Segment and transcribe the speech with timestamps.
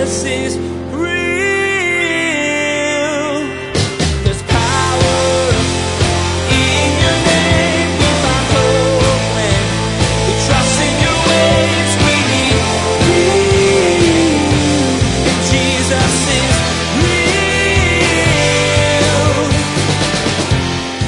[0.00, 0.56] Is is.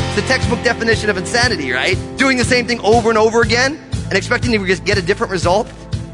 [0.05, 1.97] It's the textbook definition of insanity, right?
[2.19, 5.67] Doing the same thing over and over again and expecting to get a different result.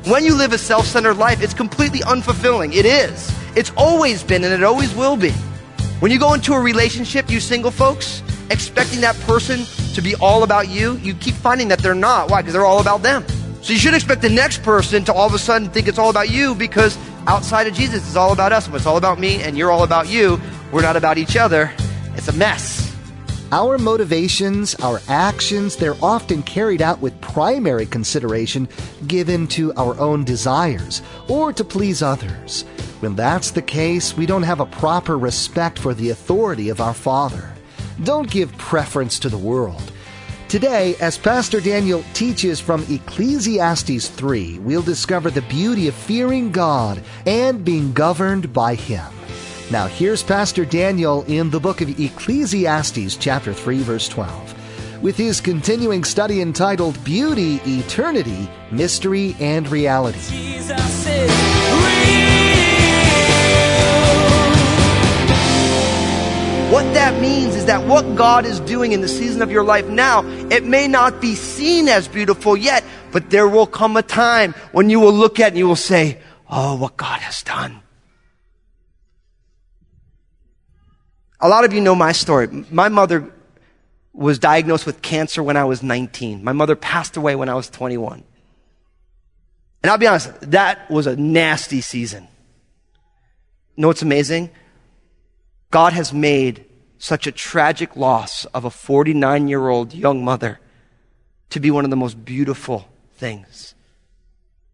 [0.08, 2.74] When you live a self centered life, it's completely unfulfilling.
[2.74, 3.30] It is.
[3.54, 5.32] It's always been and it always will be.
[6.00, 10.44] When you go into a relationship, you single folks, expecting that person to be all
[10.44, 12.30] about you, you keep finding that they're not.
[12.30, 12.40] Why?
[12.40, 13.22] Because they're all about them.
[13.60, 16.08] So you should expect the next person to all of a sudden think it's all
[16.08, 16.96] about you because
[17.26, 18.66] outside of Jesus, it's all about us.
[18.66, 20.40] It's all about me and you're all about you.
[20.72, 21.70] We're not about each other.
[22.14, 22.77] It's a mess.
[23.50, 28.68] Our motivations, our actions, they're often carried out with primary consideration
[29.06, 32.66] given to our own desires or to please others.
[33.00, 36.92] When that's the case, we don't have a proper respect for the authority of our
[36.92, 37.50] Father.
[38.04, 39.92] Don't give preference to the world.
[40.48, 47.02] Today, as Pastor Daniel teaches from Ecclesiastes 3, we'll discover the beauty of fearing God
[47.24, 49.17] and being governed by Him.
[49.70, 55.42] Now, here's Pastor Daniel in the book of Ecclesiastes, chapter 3, verse 12, with his
[55.42, 60.20] continuing study entitled Beauty, Eternity, Mystery, and Reality.
[66.72, 69.86] What that means is that what God is doing in the season of your life
[69.86, 74.54] now, it may not be seen as beautiful yet, but there will come a time
[74.72, 77.82] when you will look at it and you will say, Oh, what God has done.
[81.40, 82.48] A lot of you know my story.
[82.70, 83.32] My mother
[84.12, 86.42] was diagnosed with cancer when I was 19.
[86.42, 88.24] My mother passed away when I was 21.
[89.82, 92.26] And I'll be honest, that was a nasty season.
[93.76, 94.50] You know what's amazing?
[95.70, 96.64] God has made
[96.98, 100.58] such a tragic loss of a 49 year old young mother
[101.50, 103.76] to be one of the most beautiful things.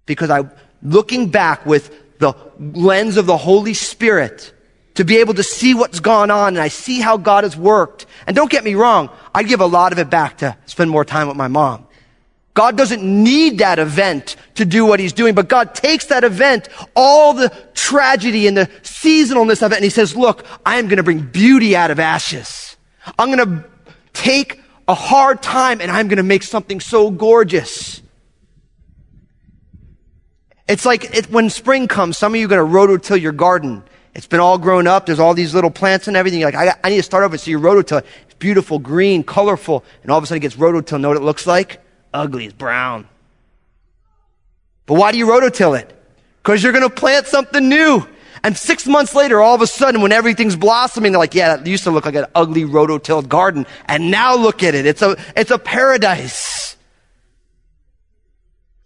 [0.06, 0.48] Because I,
[0.82, 4.53] looking back with the lens of the Holy Spirit,
[4.94, 8.06] to be able to see what's gone on and I see how God has worked.
[8.26, 11.04] And don't get me wrong, I'd give a lot of it back to spend more
[11.04, 11.86] time with my mom.
[12.54, 16.68] God doesn't need that event to do what he's doing, but God takes that event,
[16.94, 20.98] all the tragedy and the seasonalness of it, and he says, look, I am going
[20.98, 22.76] to bring beauty out of ashes.
[23.18, 23.64] I'm going to
[24.12, 28.00] take a hard time and I'm going to make something so gorgeous.
[30.68, 33.82] It's like it, when spring comes, some of you are going to rototill your garden.
[34.14, 35.06] It's been all grown up.
[35.06, 36.40] There's all these little plants and everything.
[36.40, 37.36] You're like, I, I need to start over.
[37.36, 38.06] So you rototill it.
[38.26, 39.84] It's beautiful, green, colorful.
[40.02, 41.00] And all of a sudden it gets rototill.
[41.00, 41.80] Know what it looks like?
[42.12, 42.46] Ugly.
[42.46, 43.08] It's brown.
[44.86, 45.90] But why do you rototill it?
[46.42, 48.06] Because you're going to plant something new.
[48.44, 51.66] And six months later, all of a sudden, when everything's blossoming, they're like, yeah, that
[51.66, 53.66] used to look like an ugly rototilled garden.
[53.86, 54.84] And now look at it.
[54.84, 56.76] It's a, it's a paradise.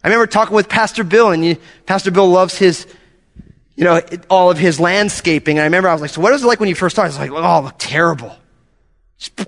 [0.01, 2.87] I remember talking with Pastor Bill, and you, Pastor Bill loves his,
[3.79, 5.57] you know, all of his landscaping.
[5.57, 7.15] And I remember I was like, so what was it like when you first started?
[7.15, 8.35] I was like, oh, terrible.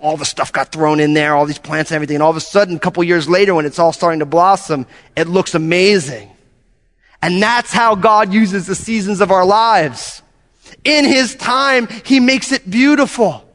[0.01, 2.15] All the stuff got thrown in there, all these plants and everything.
[2.15, 4.87] And all of a sudden, a couple years later, when it's all starting to blossom,
[5.17, 6.31] it looks amazing.
[7.21, 10.21] And that's how God uses the seasons of our lives.
[10.85, 13.45] In His time, He makes it beautiful.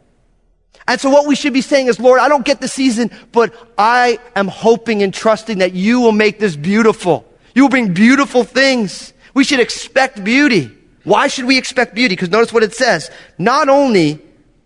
[0.87, 3.55] And so what we should be saying is, Lord, I don't get the season, but
[3.79, 7.25] I am hoping and trusting that you will make this beautiful.
[7.55, 9.15] You will bring beautiful things.
[9.37, 10.71] We should expect beauty.
[11.05, 12.15] Why should we expect beauty?
[12.15, 13.11] Because notice what it says.
[13.37, 14.19] Not only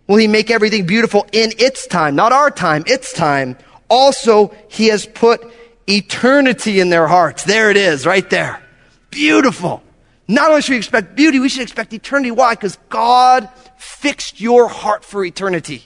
[0.07, 3.57] will he make everything beautiful in its time, not our time, its time,
[3.89, 5.45] also he has put
[5.87, 7.43] eternity in their hearts.
[7.43, 8.63] There it is, right there.
[9.09, 9.83] Beautiful.
[10.29, 12.31] Not only should we expect beauty, we should expect eternity.
[12.31, 12.53] Why?
[12.53, 15.83] Because God fixed your heart for eternity.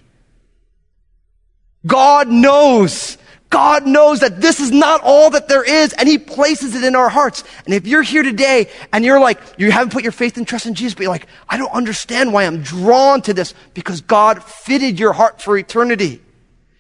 [1.88, 3.18] God knows.
[3.50, 6.96] God knows that this is not all that there is, and He places it in
[6.96, 7.44] our hearts.
[7.66, 10.66] And if you're here today and you're like, you haven't put your faith and trust
[10.66, 14.44] in Jesus, but you're like, I don't understand why I'm drawn to this, because God
[14.44, 16.22] fitted your heart for eternity.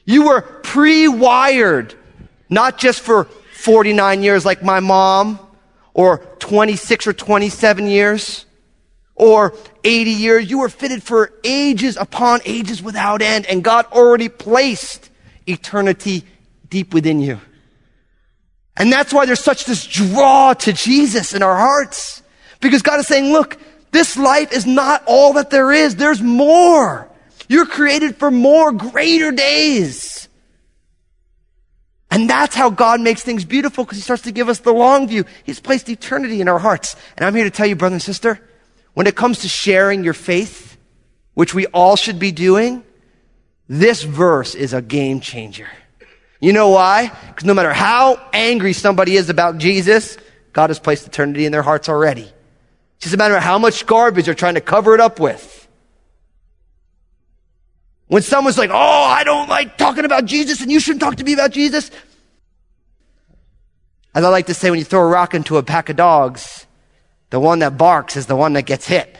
[0.05, 1.93] You were pre-wired,
[2.49, 5.39] not just for 49 years like my mom,
[5.93, 8.45] or 26 or 27 years,
[9.15, 10.49] or 80 years.
[10.49, 15.09] You were fitted for ages upon ages without end, and God already placed
[15.47, 16.25] eternity
[16.75, 17.39] deep within you.
[18.75, 22.21] And that's why there's such this draw to Jesus in our hearts.
[22.59, 23.57] Because God is saying, look,
[23.91, 25.95] this life is not all that there is.
[25.95, 27.09] There's more.
[27.47, 30.27] You're created for more greater days.
[32.11, 35.07] And that's how God makes things beautiful because he starts to give us the long
[35.07, 35.23] view.
[35.45, 36.97] He's placed eternity in our hearts.
[37.15, 38.45] And I'm here to tell you, brother and sister,
[38.95, 40.75] when it comes to sharing your faith,
[41.35, 42.83] which we all should be doing,
[43.69, 45.69] this verse is a game changer.
[46.45, 47.11] You know why?
[47.29, 50.15] Because no matter how angry somebody is about Jesus,
[50.53, 52.21] God has placed eternity in their hearts already.
[52.21, 55.67] It's just a matter of how much garbage they're trying to cover it up with.
[58.05, 61.23] When someone's like, oh, I don't like talking about Jesus and you shouldn't talk to
[61.23, 61.89] me about Jesus.
[64.13, 66.67] As I like to say, when you throw a rock into a pack of dogs,
[67.31, 69.17] the one that barks is the one that gets hit.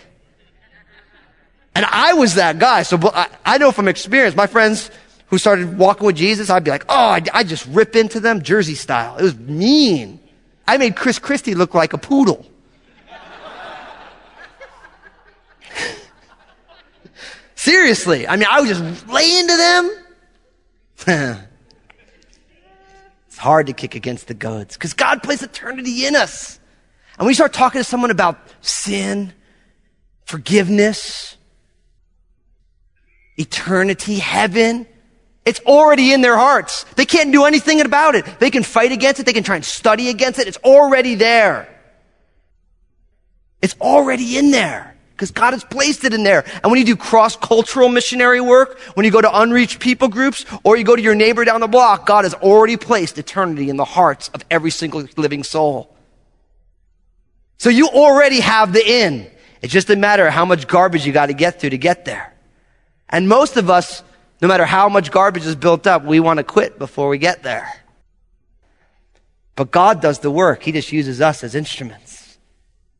[1.74, 2.84] And I was that guy.
[2.84, 3.00] So
[3.44, 4.92] I know from experience, my friends
[5.28, 8.42] who started walking with Jesus, I'd be like, oh, I, I just rip into them
[8.42, 9.18] Jersey style.
[9.18, 10.20] It was mean.
[10.68, 12.46] I made Chris Christie look like a poodle.
[17.56, 18.28] Seriously.
[18.28, 19.92] I mean, I would just lay into them.
[23.28, 26.60] it's hard to kick against the goads because God placed eternity in us.
[27.18, 29.34] And when you start talking to someone about sin,
[30.26, 31.38] forgiveness,
[33.38, 34.88] eternity, heaven,
[35.46, 36.86] it's already in their hearts.
[36.96, 38.26] They can't do anything about it.
[38.40, 39.26] They can fight against it.
[39.26, 40.48] They can try and study against it.
[40.48, 41.70] It's already there.
[43.62, 46.44] It's already in there because God has placed it in there.
[46.62, 50.76] And when you do cross-cultural missionary work, when you go to unreached people groups, or
[50.78, 53.86] you go to your neighbor down the block, God has already placed eternity in the
[53.86, 55.96] hearts of every single living soul.
[57.58, 59.32] So you already have the in.
[59.62, 62.04] It's just a matter of how much garbage you got to get through to get
[62.04, 62.34] there.
[63.08, 64.04] And most of us,
[64.46, 67.42] no matter how much garbage is built up, we want to quit before we get
[67.42, 67.68] there.
[69.56, 70.62] But God does the work.
[70.62, 72.38] He just uses us as instruments.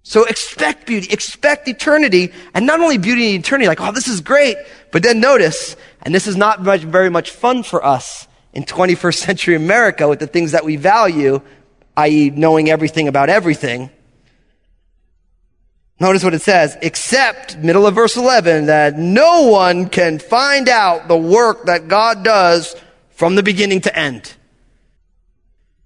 [0.02, 4.22] So expect beauty, expect eternity, and not only beauty and eternity, like, oh, this is
[4.22, 4.58] great,
[4.92, 9.18] but then notice, and this is not much, very much fun for us in 21st
[9.18, 11.42] century America with the things that we value,
[11.96, 12.32] i.e.
[12.32, 13.92] knowing everything about everything.
[16.00, 21.08] Notice what it says, except, middle of verse 11, that no one can find out
[21.08, 22.76] the work that God does
[23.12, 24.34] from the beginning to end.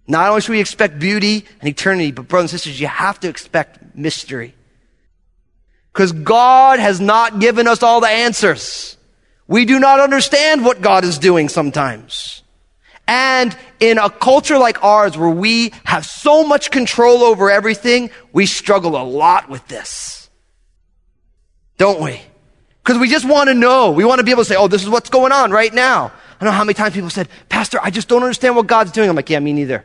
[0.08, 3.30] Not only should we expect beauty and eternity, but brothers and sisters, you have to
[3.30, 4.56] expect mystery.
[5.94, 8.98] Because God has not given us all the answers.
[9.48, 12.42] We do not understand what God is doing sometimes.
[13.10, 18.46] And in a culture like ours where we have so much control over everything, we
[18.46, 20.30] struggle a lot with this.
[21.80, 22.22] Don't we?
[22.84, 23.90] Because we just want to know.
[23.90, 26.12] We want to be able to say, oh, this is what's going on right now.
[26.40, 28.92] I don't know how many times people said, Pastor, I just don't understand what God's
[28.92, 29.10] doing.
[29.10, 29.78] I'm like, yeah, me neither.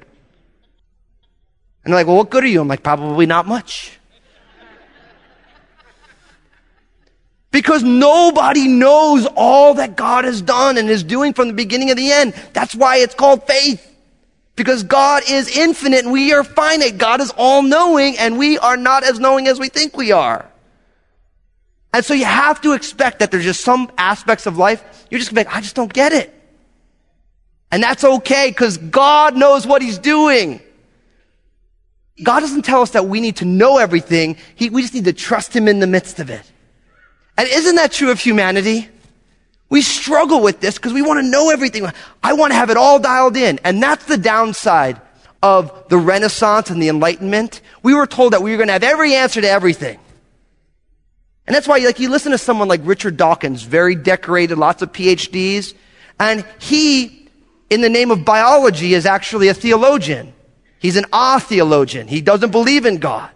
[1.84, 2.60] And they're like, well, what good are you?
[2.60, 3.98] I'm like, probably not much.
[7.54, 11.96] Because nobody knows all that God has done and is doing from the beginning of
[11.96, 12.34] the end.
[12.52, 13.96] That's why it's called faith.
[14.56, 16.98] Because God is infinite and we are finite.
[16.98, 20.50] God is all knowing and we are not as knowing as we think we are.
[21.92, 25.32] And so you have to expect that there's just some aspects of life you're just
[25.32, 26.34] like, I just don't get it.
[27.70, 30.60] And that's okay because God knows what He's doing.
[32.20, 34.38] God doesn't tell us that we need to know everything.
[34.56, 36.50] He, we just need to trust Him in the midst of it.
[37.36, 38.88] And isn't that true of humanity?
[39.68, 41.86] We struggle with this because we want to know everything.
[42.22, 43.58] I want to have it all dialed in.
[43.64, 45.00] And that's the downside
[45.42, 47.60] of the Renaissance and the Enlightenment.
[47.82, 49.98] We were told that we were going to have every answer to everything.
[51.46, 54.92] And that's why, like, you listen to someone like Richard Dawkins, very decorated, lots of
[54.92, 55.74] PhDs,
[56.18, 57.28] and he,
[57.68, 60.32] in the name of biology, is actually a theologian.
[60.78, 62.08] He's an ah theologian.
[62.08, 63.30] He doesn't believe in God.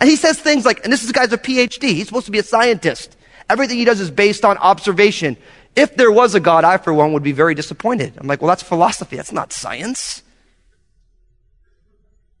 [0.00, 1.88] And he says things like, and this is a guy's a PhD.
[1.88, 3.16] He's supposed to be a scientist.
[3.52, 5.36] Everything he does is based on observation.
[5.76, 8.14] If there was a God, I, for one, would be very disappointed.
[8.16, 9.16] I'm like, well, that's philosophy.
[9.16, 10.22] That's not science.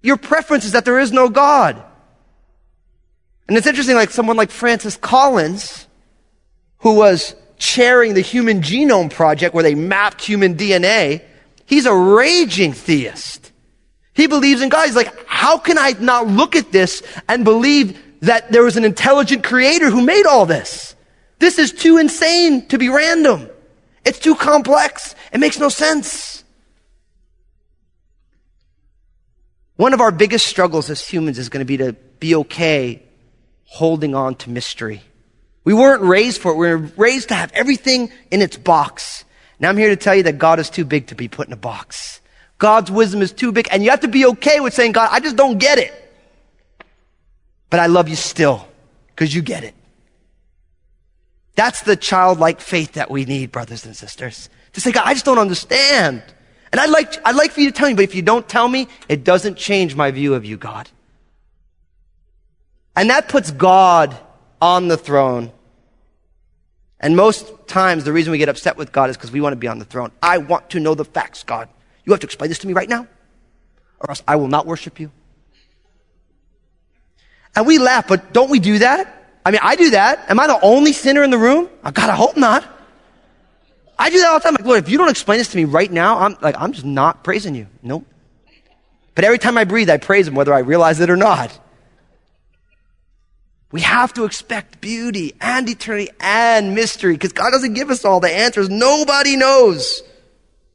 [0.00, 1.82] Your preference is that there is no God.
[3.46, 5.86] And it's interesting, like someone like Francis Collins,
[6.78, 11.22] who was chairing the Human Genome Project where they mapped human DNA,
[11.66, 13.52] he's a raging theist.
[14.14, 14.86] He believes in God.
[14.86, 18.84] He's like, how can I not look at this and believe that there was an
[18.86, 20.96] intelligent creator who made all this?
[21.42, 23.50] This is too insane to be random.
[24.04, 25.16] It's too complex.
[25.32, 26.44] It makes no sense.
[29.74, 33.02] One of our biggest struggles as humans is going to be to be okay
[33.64, 35.02] holding on to mystery.
[35.64, 36.58] We weren't raised for it.
[36.58, 39.24] We were raised to have everything in its box.
[39.58, 41.52] Now I'm here to tell you that God is too big to be put in
[41.52, 42.20] a box.
[42.58, 43.66] God's wisdom is too big.
[43.72, 45.92] And you have to be okay with saying, God, I just don't get it.
[47.68, 48.68] But I love you still
[49.08, 49.74] because you get it.
[51.54, 54.48] That's the childlike faith that we need, brothers and sisters.
[54.72, 56.22] To say, God, I just don't understand.
[56.72, 58.66] And I'd like, I'd like for you to tell me, but if you don't tell
[58.66, 60.88] me, it doesn't change my view of you, God.
[62.96, 64.16] And that puts God
[64.60, 65.52] on the throne.
[67.00, 69.58] And most times, the reason we get upset with God is because we want to
[69.58, 70.12] be on the throne.
[70.22, 71.68] I want to know the facts, God.
[72.04, 73.06] You have to explain this to me right now,
[74.00, 75.10] or else I will not worship you.
[77.54, 79.21] And we laugh, but don't we do that?
[79.44, 80.30] I mean, I do that.
[80.30, 81.68] Am I the only sinner in the room?
[81.84, 82.64] Oh, God, I hope not.
[83.98, 84.54] I do that all the time.
[84.54, 86.84] Like, Lord, if you don't explain this to me right now, I'm like, I'm just
[86.84, 87.66] not praising you.
[87.82, 88.06] Nope.
[89.14, 91.58] But every time I breathe, I praise him, whether I realize it or not.
[93.70, 98.20] We have to expect beauty and eternity and mystery because God doesn't give us all
[98.20, 98.68] the answers.
[98.68, 100.02] Nobody knows.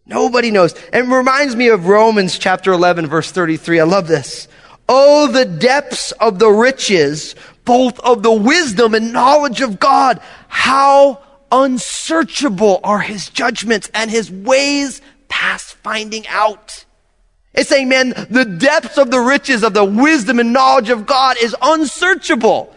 [0.05, 0.73] Nobody knows.
[0.91, 3.81] And it reminds me of Romans chapter 11 verse 33.
[3.81, 4.47] I love this.
[4.89, 7.35] Oh, the depths of the riches,
[7.67, 10.19] both of the wisdom and knowledge of God.
[10.47, 11.21] How
[11.51, 16.85] unsearchable are his judgments and his ways past finding out.
[17.53, 21.37] It's saying, man, the depths of the riches of the wisdom and knowledge of God
[21.41, 22.73] is unsearchable.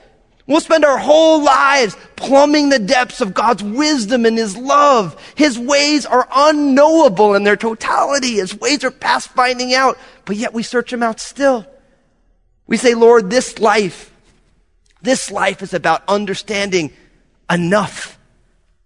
[0.47, 5.17] We'll spend our whole lives plumbing the depths of God's wisdom and His love.
[5.37, 8.37] His ways are unknowable in their totality.
[8.37, 11.67] His ways are past finding out, but yet we search Him out still.
[12.67, 14.13] We say, Lord, this life,
[15.03, 16.93] this life is about understanding
[17.51, 18.19] enough,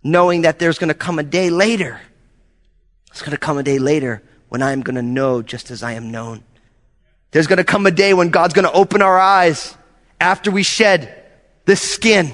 [0.03, 2.01] knowing that there's going to come a day later.
[3.11, 5.83] It's going to come a day later when I am going to know just as
[5.83, 6.43] I am known.
[7.31, 9.77] There's going to come a day when God's going to open our eyes
[10.21, 11.23] after we shed
[11.65, 12.33] this skin.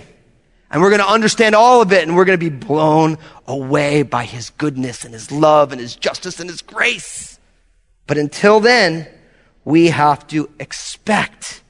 [0.70, 4.02] And we're going to understand all of it and we're going to be blown away
[4.02, 7.38] by his goodness and his love and his justice and his grace.
[8.06, 9.08] But until then,
[9.64, 11.62] we have to expect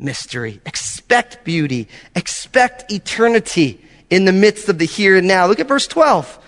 [0.00, 5.46] mystery, expect beauty, expect eternity in the midst of the here and now.
[5.46, 6.38] Look at verse 12.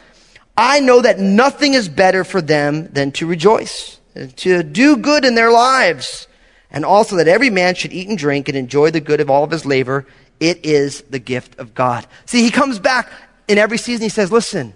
[0.56, 3.98] I know that nothing is better for them than to rejoice,
[4.36, 6.28] to do good in their lives,
[6.70, 9.44] and also that every man should eat and drink and enjoy the good of all
[9.44, 10.06] of his labor.
[10.40, 12.06] It is the gift of God.
[12.26, 13.10] See, he comes back
[13.48, 14.02] in every season.
[14.02, 14.74] He says, listen,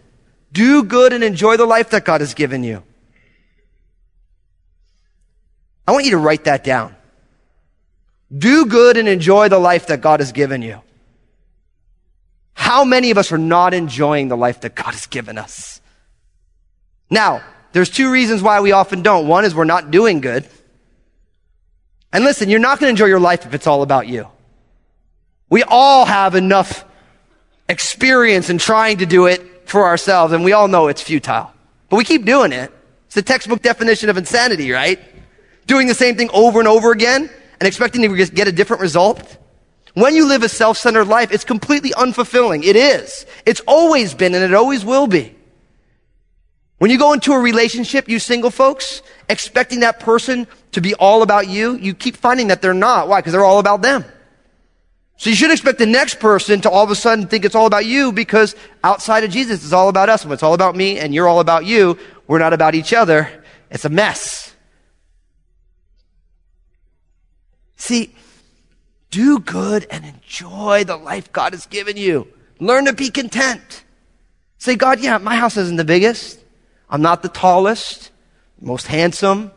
[0.52, 2.82] do good and enjoy the life that God has given you.
[5.86, 6.94] I want you to write that down.
[8.34, 10.80] Do good and enjoy the life that God has given you.
[12.54, 15.80] How many of us are not enjoying the life that God has given us?
[17.10, 17.42] Now,
[17.72, 19.28] there's two reasons why we often don't.
[19.28, 20.48] One is we're not doing good.
[22.12, 24.26] And listen, you're not going to enjoy your life if it's all about you.
[25.48, 26.84] We all have enough
[27.68, 31.52] experience in trying to do it for ourselves, and we all know it's futile.
[31.88, 32.72] But we keep doing it.
[33.06, 34.98] It's the textbook definition of insanity, right?
[35.66, 37.30] Doing the same thing over and over again
[37.60, 39.38] and expecting to get a different result.
[39.94, 42.64] When you live a self-centered life, it's completely unfulfilling.
[42.64, 43.24] It is.
[43.46, 45.34] It's always been and it always will be.
[46.78, 51.22] When you go into a relationship, you single folks, expecting that person to be all
[51.22, 53.08] about you, you keep finding that they're not.
[53.08, 53.20] Why?
[53.20, 54.04] Because they're all about them.
[55.16, 57.64] So you should expect the next person to all of a sudden think it's all
[57.64, 60.26] about you because outside of Jesus, it's all about us.
[60.26, 63.30] When it's all about me and you're all about you, we're not about each other.
[63.70, 64.35] It's a mess.
[67.86, 68.12] See,
[69.12, 72.26] do good and enjoy the life God has given you.
[72.58, 73.84] Learn to be content.
[74.58, 76.40] Say, God, yeah, my house isn't the biggest.
[76.90, 78.10] I'm not the tallest,
[78.60, 79.52] most handsome.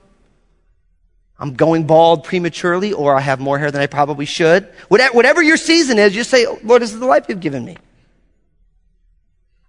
[1.39, 4.69] I'm going bald prematurely, or I have more hair than I probably should.
[4.89, 7.77] Whatever your season is, just say, Lord, this is the life you've given me.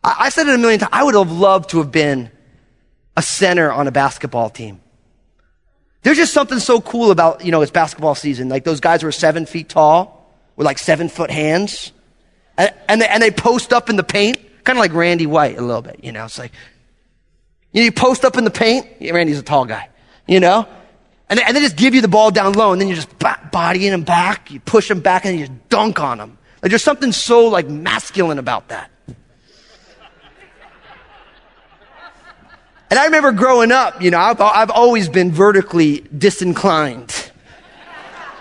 [0.05, 0.91] I said it a million times.
[0.93, 2.31] I would have loved to have been
[3.17, 4.83] a center on a basketball team.
[6.03, 8.49] There's just something so cool about, you know, it's basketball season.
[8.49, 11.93] Like those guys who are seven feet tall with like seven foot hands.
[12.57, 15.59] And, and, they, and they post up in the paint, kind of like Randy White
[15.59, 16.25] a little bit, you know.
[16.25, 16.53] It's like,
[17.73, 18.87] you, know, you post up in the paint.
[18.99, 19.89] Yeah, Randy's a tall guy,
[20.27, 20.67] you know.
[21.29, 23.11] And they, and they just give you the ball down low and then you just
[23.53, 24.51] bodying him back.
[24.51, 26.39] You push him back and you just dunk on him.
[26.63, 28.91] Like there's something so like masculine about that.
[32.91, 37.31] And I remember growing up, you know, I've, I've always been vertically disinclined.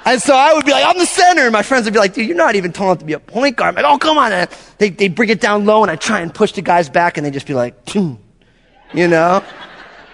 [0.06, 1.44] And so I would be like, I'm the center.
[1.44, 3.20] And my friends would be like, dude, you're not even tall enough to be a
[3.20, 3.78] point guard.
[3.78, 4.48] I'm like, oh, come on.
[4.80, 7.26] They, they bring it down low and I try and push the guys back and
[7.26, 9.44] they just be like, you know,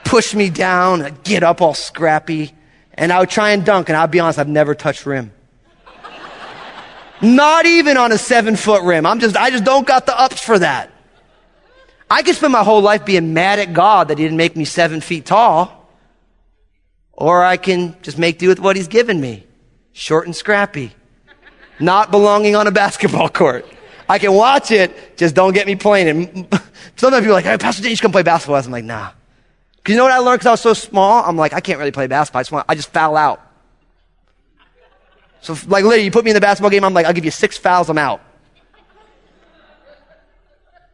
[0.03, 2.53] push me down, I'd get up all scrappy.
[2.93, 3.87] And I would try and dunk.
[3.87, 5.31] And I'll be honest, I've never touched rim.
[7.21, 9.05] not even on a seven foot rim.
[9.05, 10.91] I'm just, I just don't got the ups for that.
[12.09, 14.65] I could spend my whole life being mad at God that He didn't make me
[14.65, 15.89] seven feet tall.
[17.13, 19.45] Or I can just make do with what He's given me.
[19.93, 20.93] Short and scrappy.
[21.79, 23.65] Not belonging on a basketball court.
[24.07, 26.07] I can watch it, just don't get me playing.
[26.07, 26.47] And
[26.95, 28.57] sometimes people are like, hey, Pastor Dave, you come play basketball.
[28.57, 29.12] I'm like, nah.
[29.83, 31.24] Cause you know what I learned because I was so small?
[31.24, 32.39] I'm like, I can't really play basketball.
[32.39, 33.41] I just, want, I just foul out.
[35.41, 37.31] So like literally, you put me in the basketball game, I'm like, I'll give you
[37.31, 38.21] six fouls, I'm out.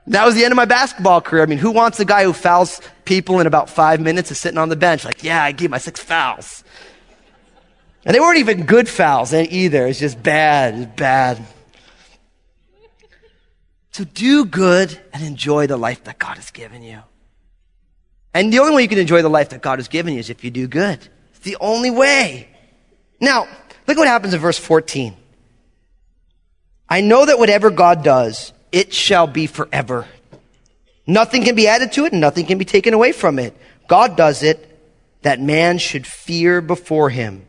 [0.08, 1.43] That was the end of my basketball career.
[1.43, 4.58] I mean, who wants a guy who fouls people in about five minutes is sitting
[4.58, 5.05] on the bench?
[5.05, 6.63] Like, yeah, I gave my six fouls.
[8.03, 9.86] And they weren't even good fouls eh, either.
[9.86, 10.75] It's just bad.
[10.75, 11.46] It's bad.
[13.91, 17.01] So do good and enjoy the life that God has given you.
[18.34, 20.29] And the only way you can enjoy the life that God has given you is
[20.29, 21.00] if you do good.
[21.31, 22.48] It's the only way.
[23.20, 23.48] Now,
[23.88, 25.15] look what happens in verse 14.
[26.89, 30.08] I know that whatever God does, it shall be forever.
[31.08, 33.56] Nothing can be added to it and nothing can be taken away from it.
[33.88, 34.68] God does it
[35.22, 37.46] that man should fear before him.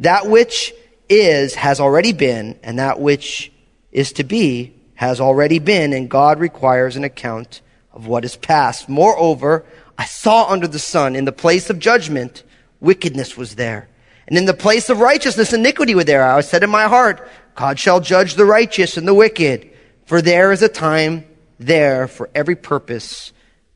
[0.00, 0.72] That which
[1.08, 3.52] is has already been, and that which
[3.92, 7.60] is to be has already been, and God requires an account
[7.92, 8.88] of what is past.
[8.88, 9.64] Moreover,
[9.98, 12.42] I saw under the sun in the place of judgment,
[12.80, 13.88] wickedness was there.
[14.28, 16.24] And in the place of righteousness, iniquity was there.
[16.24, 19.70] I said in my heart, God shall judge the righteous and the wicked,
[20.06, 21.26] for there is a time
[21.58, 23.32] there for every purpose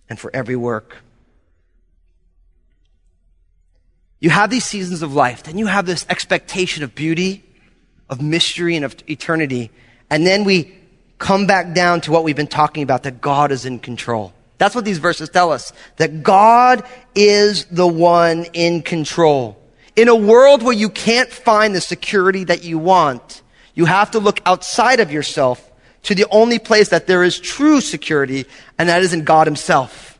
[0.09, 0.97] and for every work.
[4.21, 7.43] You have these seasons of life, then you have this expectation of beauty,
[8.09, 9.71] of mystery, and of eternity.
[10.11, 10.77] And then we
[11.19, 14.33] come back down to what we've been talking about, that God is in control.
[14.59, 16.85] That's what these verses tell us, that God
[17.15, 19.57] is the one in control.
[19.97, 23.43] In a world where you can't find the security that you want,
[23.75, 25.70] you have to look outside of yourself
[26.05, 28.47] to the only place that there is true security,
[28.79, 30.19] and that is in God himself.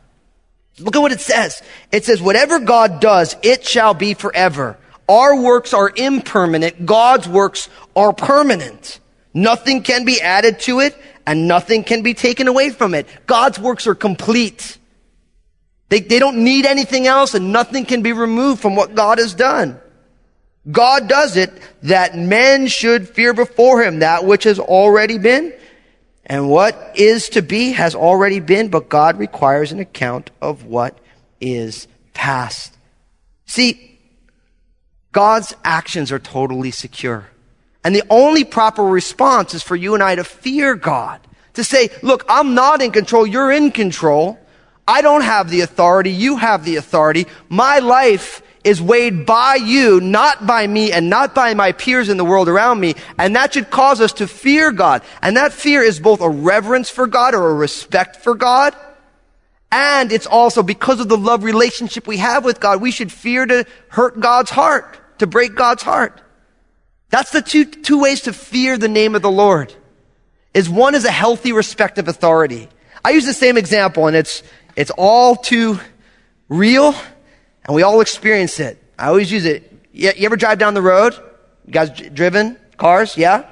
[0.79, 1.61] Look at what it says.
[1.91, 4.77] It says, whatever God does, it shall be forever.
[5.07, 6.85] Our works are impermanent.
[6.85, 8.99] God's works are permanent.
[9.33, 13.07] Nothing can be added to it and nothing can be taken away from it.
[13.27, 14.77] God's works are complete.
[15.89, 19.33] They, they don't need anything else and nothing can be removed from what God has
[19.33, 19.79] done.
[20.69, 21.51] God does it
[21.83, 25.53] that men should fear before him that which has already been
[26.25, 30.97] and what is to be has already been, but God requires an account of what
[31.39, 32.75] is past.
[33.45, 33.99] See,
[35.11, 37.27] God's actions are totally secure.
[37.83, 41.19] And the only proper response is for you and I to fear God.
[41.55, 44.39] To say, look, I'm not in control, you're in control.
[44.87, 47.27] I don't have the authority, you have the authority.
[47.49, 52.17] My life is weighed by you, not by me and not by my peers in
[52.17, 52.95] the world around me.
[53.17, 55.01] And that should cause us to fear God.
[55.21, 58.75] And that fear is both a reverence for God or a respect for God.
[59.71, 63.45] And it's also because of the love relationship we have with God, we should fear
[63.45, 66.21] to hurt God's heart, to break God's heart.
[67.09, 69.73] That's the two, two ways to fear the name of the Lord.
[70.53, 72.67] Is one is a healthy respect of authority.
[73.03, 74.43] I use the same example and it's,
[74.75, 75.79] it's all too
[76.49, 76.93] real
[77.65, 78.81] and we all experience it.
[78.97, 79.71] I always use it.
[79.91, 81.15] You, you ever drive down the road?
[81.65, 83.17] You guys driven cars?
[83.17, 83.47] Yeah?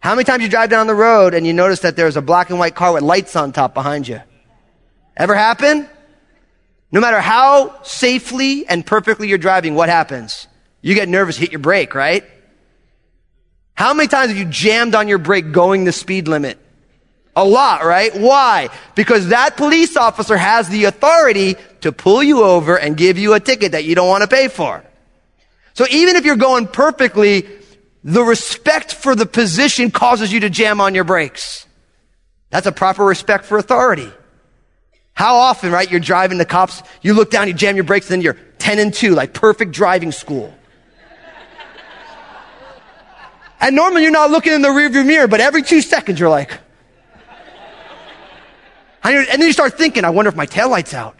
[0.00, 2.50] How many times you drive down the road and you notice that there's a black
[2.50, 4.20] and white car with lights on top behind you?
[5.16, 5.88] Ever happen?
[6.92, 10.46] No matter how safely and perfectly you're driving, what happens?
[10.80, 12.24] You get nervous, hit your brake, right?
[13.74, 16.58] How many times have you jammed on your brake going the speed limit?
[17.36, 18.16] A lot, right?
[18.16, 18.70] Why?
[18.94, 23.40] Because that police officer has the authority to pull you over and give you a
[23.40, 24.82] ticket that you don't want to pay for.
[25.74, 27.46] So even if you're going perfectly,
[28.02, 31.66] the respect for the position causes you to jam on your brakes.
[32.48, 34.10] That's a proper respect for authority.
[35.12, 38.22] How often, right, you're driving the cops, you look down, you jam your brakes, then
[38.22, 40.54] you're 10 and 2, like perfect driving school.
[43.60, 46.60] and normally you're not looking in the rearview mirror, but every two seconds you're like,
[49.14, 51.16] and then you start thinking, I wonder if my taillight's out.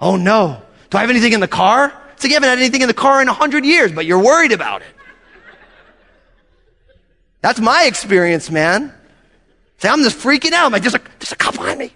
[0.00, 0.62] Oh no.
[0.90, 1.92] Do I have anything in the car?
[2.12, 4.22] It's like you haven't had anything in the car in a hundred years, but you're
[4.22, 4.88] worried about it.
[7.40, 8.92] That's my experience, man.
[9.78, 10.66] Say, I'm just freaking out.
[10.66, 11.00] I'm like, there's a,
[11.32, 11.92] a cop behind me.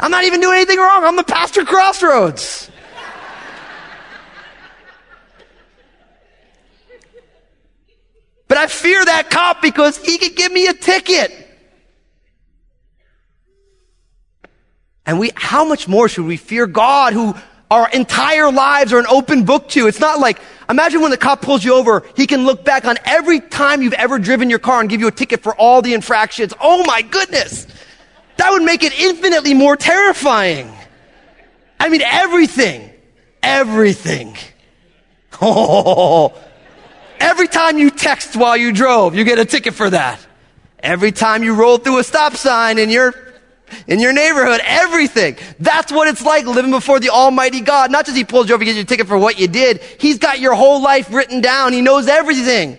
[0.00, 1.04] I'm not even doing anything wrong.
[1.04, 2.68] I'm the pastor crossroads.
[8.48, 11.41] but I fear that cop because he could give me a ticket.
[15.06, 17.34] And we, how much more should we fear God who
[17.70, 19.86] our entire lives are an open book to?
[19.86, 20.38] It's not like,
[20.68, 23.94] imagine when the cop pulls you over, he can look back on every time you've
[23.94, 26.54] ever driven your car and give you a ticket for all the infractions.
[26.60, 27.66] Oh my goodness!
[28.36, 30.72] That would make it infinitely more terrifying.
[31.78, 32.90] I mean, everything.
[33.42, 34.36] Everything.
[35.40, 36.32] Oh.
[37.20, 40.18] Every time you text while you drove, you get a ticket for that.
[40.80, 43.31] Every time you roll through a stop sign in your
[43.86, 45.36] in your neighborhood, everything.
[45.58, 47.90] That's what it's like living before the Almighty God.
[47.90, 49.82] Not just He pulls you over, gives you a ticket for what you did.
[49.98, 51.72] He's got your whole life written down.
[51.72, 52.78] He knows everything.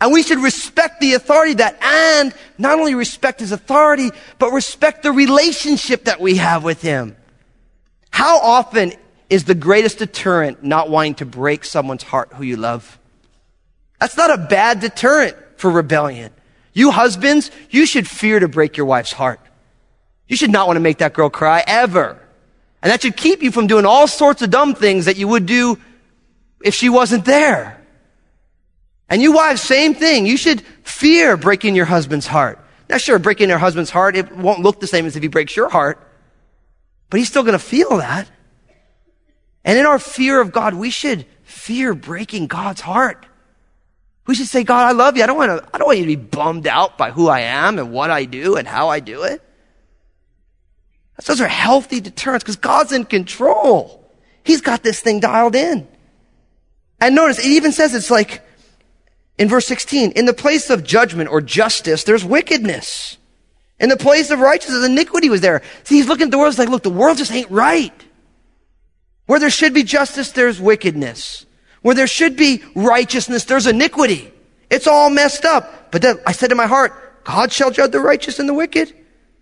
[0.00, 5.02] And we should respect the authority that and not only respect his authority, but respect
[5.02, 7.16] the relationship that we have with him.
[8.10, 8.92] How often
[9.30, 12.98] is the greatest deterrent not wanting to break someone's heart who you love?
[14.00, 16.32] That's not a bad deterrent for rebellion.
[16.74, 19.40] You husbands, you should fear to break your wife's heart.
[20.28, 22.20] You should not want to make that girl cry ever.
[22.82, 25.46] And that should keep you from doing all sorts of dumb things that you would
[25.46, 25.78] do
[26.62, 27.80] if she wasn't there.
[29.08, 30.26] And you wives, same thing.
[30.26, 32.58] You should fear breaking your husband's heart.
[32.88, 35.56] Now, sure, breaking your husband's heart, it won't look the same as if he breaks
[35.56, 36.06] your heart,
[37.10, 38.28] but he's still going to feel that.
[39.64, 43.26] And in our fear of God, we should fear breaking God's heart.
[44.26, 45.22] We should say, God, I love you.
[45.22, 47.40] I don't want to, I don't want you to be bummed out by who I
[47.40, 49.42] am and what I do and how I do it.
[51.22, 54.04] Those are healthy deterrents because God's in control.
[54.42, 55.86] He's got this thing dialed in.
[57.00, 58.42] And notice, it even says it's like,
[59.38, 63.16] in verse 16, in the place of judgment or justice, there's wickedness.
[63.80, 65.62] In the place of righteousness, iniquity was there.
[65.84, 67.92] See, he's looking at the world, he's like, look, the world just ain't right.
[69.26, 71.46] Where there should be justice, there's wickedness.
[71.82, 74.32] Where there should be righteousness, there's iniquity.
[74.70, 75.90] It's all messed up.
[75.90, 78.94] But then I said in my heart, God shall judge the righteous and the wicked.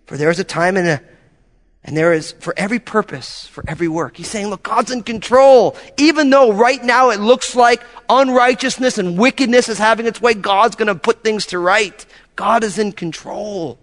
[0.05, 1.01] For there is a time and a
[1.85, 4.15] and there is for every purpose, for every work.
[4.15, 5.75] He's saying, look, God's in control.
[5.97, 10.77] Even though right now it looks like unrighteousness and wickedness is having its way, God's
[10.77, 12.05] going to put things to right.
[12.37, 13.77] God is in control.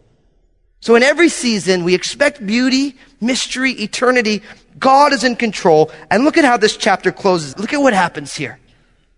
[0.80, 4.42] So in every season, we expect beauty, mystery, eternity.
[4.78, 5.90] God is in control.
[6.10, 7.58] And look at how this chapter closes.
[7.58, 8.58] Look at what happens here.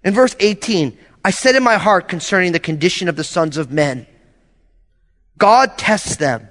[0.03, 3.71] In verse 18, I said in my heart concerning the condition of the sons of
[3.71, 4.09] men,
[5.39, 6.49] God tests them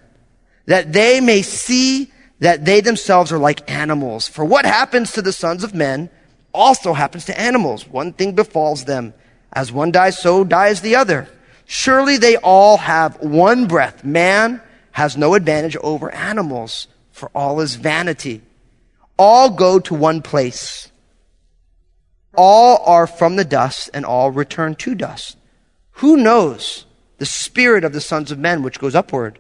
[0.66, 2.11] that they may see
[2.42, 4.28] that they themselves are like animals.
[4.28, 6.10] For what happens to the sons of men
[6.54, 7.88] also happens to animals.
[7.88, 9.14] One thing befalls them.
[9.54, 11.30] As one dies, so dies the other.
[11.66, 14.04] Surely they all have one breath.
[14.04, 14.60] Man
[14.92, 18.42] has no advantage over animals, for all is vanity.
[19.20, 20.92] All go to one place.
[22.36, 25.38] All are from the dust, and all return to dust.
[25.96, 26.86] Who knows
[27.20, 29.38] the spirit of the sons of men which goes upward,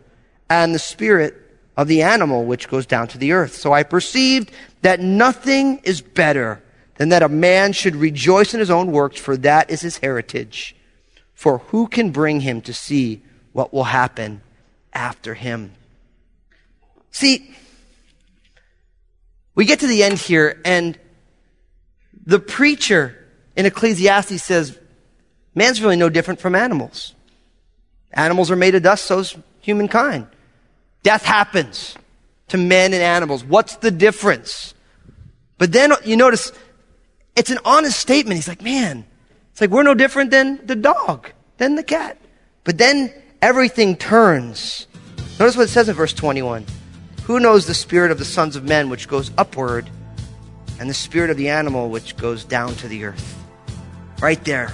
[0.49, 1.40] and the spirit
[1.77, 3.53] of the animal which goes down to the earth.
[3.55, 6.61] So I perceived that nothing is better
[6.95, 10.75] than that a man should rejoice in his own works, for that is his heritage.
[11.33, 13.21] For who can bring him to see
[13.53, 14.41] what will happen
[14.93, 15.71] after him?
[17.11, 17.55] See,
[19.55, 20.97] we get to the end here, and
[22.25, 23.17] the preacher
[23.55, 24.77] in Ecclesiastes says,
[25.55, 27.15] man's really no different from animals.
[28.13, 30.27] Animals are made of dust, so's humankind.
[31.03, 31.95] Death happens
[32.49, 33.43] to men and animals.
[33.43, 34.73] What's the difference?
[35.57, 36.51] But then you notice
[37.35, 38.35] it's an honest statement.
[38.35, 39.05] He's like, man,
[39.51, 42.17] it's like we're no different than the dog, than the cat.
[42.63, 44.87] But then everything turns.
[45.39, 46.65] Notice what it says in verse 21.
[47.23, 49.89] Who knows the spirit of the sons of men which goes upward
[50.79, 53.37] and the spirit of the animal which goes down to the earth?
[54.21, 54.71] Right there.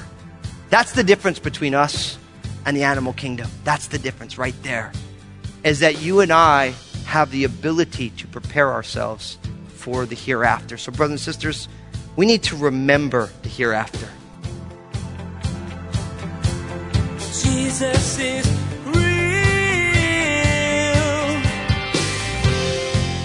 [0.70, 2.18] That's the difference between us
[2.66, 3.50] and the animal kingdom.
[3.64, 4.92] That's the difference right there
[5.68, 6.74] is that you and I
[7.06, 10.78] have the ability to prepare ourselves for the hereafter.
[10.78, 11.68] So, brothers and sisters,
[12.16, 14.08] we need to remember the hereafter.
[17.20, 18.48] Jesus is
[18.86, 18.96] real.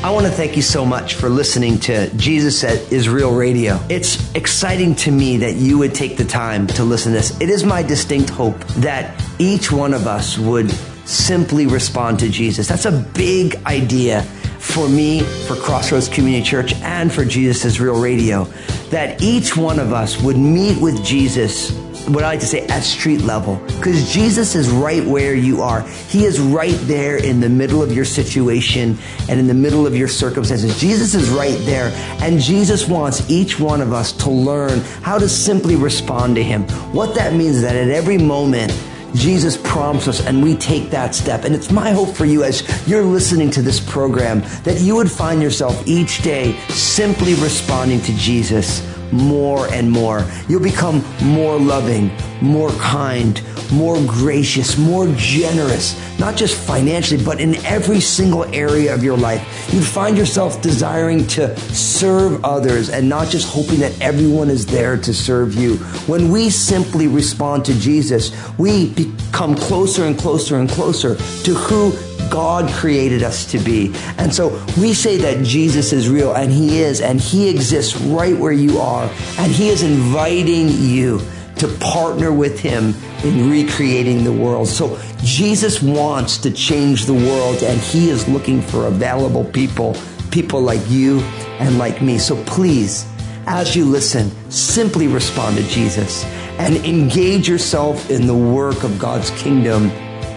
[0.05, 3.79] I want to thank you so much for listening to Jesus is Real Radio.
[3.89, 7.41] It's exciting to me that you would take the time to listen to this.
[7.41, 10.77] It is my distinct hope that each one of us would
[11.13, 12.67] simply respond to Jesus.
[12.67, 14.23] That's a big idea
[14.59, 18.45] for me, for Crossroads Community Church, and for Jesus is Real Radio.
[18.91, 21.73] That each one of us would meet with Jesus,
[22.07, 23.57] what I like to say, at street level.
[23.67, 25.83] Because Jesus is right where you are.
[25.83, 28.97] He is right there in the middle of your situation
[29.29, 30.81] and in the middle of your circumstances.
[30.81, 31.91] Jesus is right there.
[32.23, 36.63] And Jesus wants each one of us to learn how to simply respond to Him.
[36.93, 38.73] What that means is that at every moment,
[39.15, 41.45] Jesus prompts us and we take that step.
[41.45, 45.11] And it's my hope for you as you're listening to this program that you would
[45.11, 50.25] find yourself each day simply responding to Jesus more and more.
[50.49, 53.41] You'll become more loving, more kind,
[53.73, 59.73] more gracious, more generous, not just financially, but in every single area of your life.
[59.73, 64.97] You'd find yourself desiring to serve others and not just hoping that everyone is there
[64.99, 65.77] to serve you.
[66.07, 71.93] When we simply respond to Jesus, we become closer and closer and closer to who
[72.31, 73.93] God created us to be.
[74.17, 78.37] And so we say that Jesus is real and he is, and he exists right
[78.37, 79.05] where you are,
[79.39, 81.21] and he is inviting you
[81.63, 84.67] to partner with him in recreating the world.
[84.67, 89.97] So Jesus wants to change the world and he is looking for available people,
[90.33, 91.21] people like you
[91.61, 92.19] and like me.
[92.19, 93.07] So please,
[93.47, 96.25] as you listen, simply respond to Jesus
[96.59, 99.85] and engage yourself in the work of God's kingdom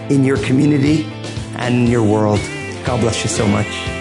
[0.08, 1.06] in your community
[1.56, 2.38] and in your world.
[2.84, 3.95] God bless you so much.